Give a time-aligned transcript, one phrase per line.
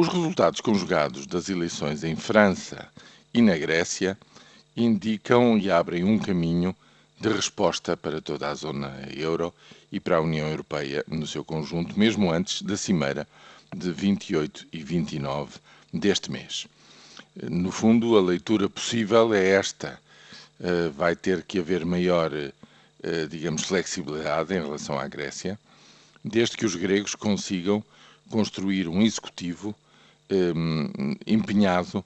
[0.00, 2.86] Os resultados conjugados das eleições em França
[3.34, 4.16] e na Grécia
[4.76, 6.72] indicam e abrem um caminho
[7.20, 9.52] de resposta para toda a zona euro
[9.90, 13.26] e para a União Europeia no seu conjunto, mesmo antes da cimeira
[13.74, 15.56] de 28 e 29
[15.92, 16.68] deste mês.
[17.50, 19.98] No fundo, a leitura possível é esta:
[20.60, 25.58] eh, vai ter que haver maior, eh, digamos, flexibilidade em relação à Grécia,
[26.24, 27.82] desde que os gregos consigam
[28.30, 29.74] construir um executivo
[30.30, 32.04] um, empenhado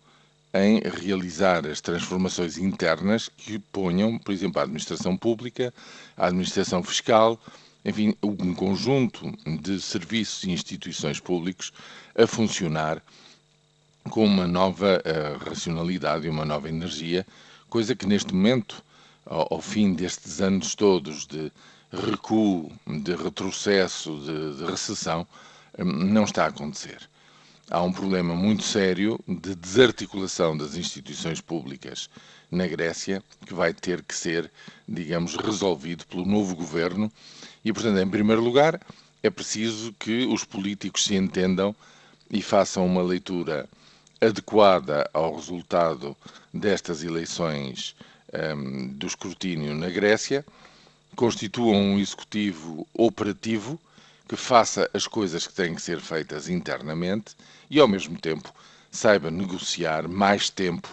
[0.54, 5.72] em realizar as transformações internas que ponham, por exemplo, a administração pública,
[6.16, 7.40] a administração fiscal,
[7.84, 11.72] enfim, um conjunto de serviços e instituições públicos
[12.14, 13.02] a funcionar
[14.10, 17.26] com uma nova uh, racionalidade e uma nova energia,
[17.68, 18.84] coisa que neste momento,
[19.24, 21.50] ao, ao fim destes anos todos de
[21.90, 25.26] recuo, de retrocesso, de, de recessão,
[25.78, 27.08] um, não está a acontecer
[27.70, 32.08] há um problema muito sério de desarticulação das instituições públicas
[32.50, 34.50] na Grécia, que vai ter que ser,
[34.86, 37.10] digamos, resolvido pelo novo governo.
[37.64, 38.80] E, portanto, em primeiro lugar,
[39.22, 41.74] é preciso que os políticos se entendam
[42.30, 43.68] e façam uma leitura
[44.20, 46.16] adequada ao resultado
[46.52, 47.94] destas eleições
[48.32, 50.44] um, do escrutínio na Grécia,
[51.16, 53.80] constituam um executivo operativo
[54.32, 57.36] que faça as coisas que têm que ser feitas internamente
[57.68, 58.50] e, ao mesmo tempo,
[58.90, 60.88] saiba negociar mais tempo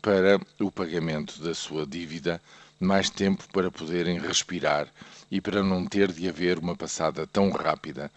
[0.00, 2.40] para o pagamento da sua dívida,
[2.78, 4.86] mais tempo para poderem respirar
[5.28, 8.12] e para não ter de haver uma passada tão rápida,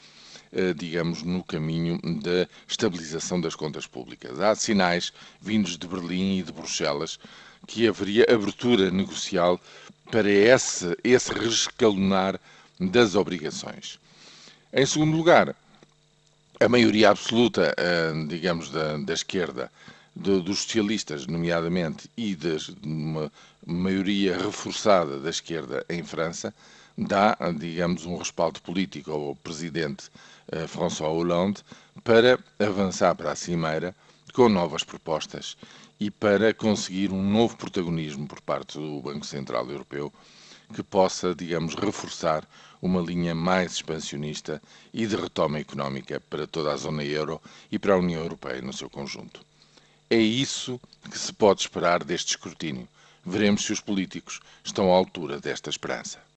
[0.54, 4.39] eh, digamos, no caminho da estabilização das contas públicas.
[4.39, 7.17] Há sinais vindos de Berlim e de Bruxelas
[7.66, 9.59] que haveria abertura negocial
[10.12, 12.39] para esse, esse rescalonar
[12.80, 14.00] das obrigações.
[14.73, 15.53] Em segundo lugar,
[16.58, 19.69] a maioria absoluta, eh, digamos, da, da esquerda,
[20.16, 23.30] dos socialistas, nomeadamente, e de uma
[23.66, 26.54] maioria reforçada da esquerda em França,
[26.98, 30.10] dá, digamos, um respaldo político ao presidente
[30.49, 31.61] eh, François Hollande
[32.02, 33.93] para avançar para a Cimeira
[34.33, 35.58] com novas propostas
[35.99, 40.14] e para conseguir um novo protagonismo por parte do Banco Central Europeu
[40.71, 42.48] que possa, digamos, reforçar
[42.82, 44.61] uma linha mais expansionista
[44.93, 48.73] e de retoma económica para toda a zona euro e para a União Europeia no
[48.73, 49.45] seu conjunto.
[50.10, 50.80] É isso
[51.10, 52.87] que se pode esperar deste escrutínio.
[53.26, 56.20] Veremos se os políticos estão à altura desta esperança.